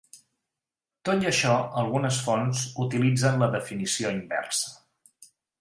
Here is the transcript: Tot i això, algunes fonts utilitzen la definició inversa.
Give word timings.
Tot 1.09 1.25
i 1.25 1.29
això, 1.31 1.57
algunes 1.83 2.21
fonts 2.29 2.63
utilitzen 2.87 3.39
la 3.45 3.53
definició 3.59 4.17
inversa. 4.19 4.77